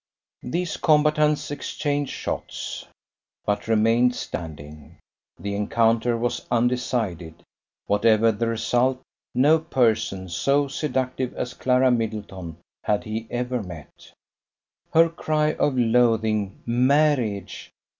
These 0.41 0.77
combatants 0.77 1.51
exchanged 1.51 2.11
shots, 2.11 2.85
but 3.45 3.67
remained 3.67 4.15
standing; 4.15 4.97
the 5.39 5.53
encounter 5.55 6.17
was 6.17 6.47
undecided. 6.49 7.43
Whatever 7.85 8.31
the 8.31 8.47
result, 8.47 8.99
no 9.35 9.59
person 9.59 10.27
so 10.27 10.67
seductive 10.67 11.35
as 11.35 11.53
Clara 11.53 11.91
Middleton 11.91 12.57
had 12.83 13.03
he 13.03 13.27
ever 13.29 13.61
met. 13.61 14.11
Her 14.91 15.07
cry 15.07 15.53
of 15.53 15.77
loathing, 15.77 16.63
"Marriage!" 16.65 17.69